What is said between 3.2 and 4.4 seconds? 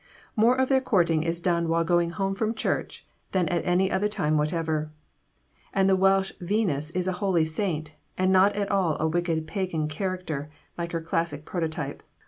than at any other time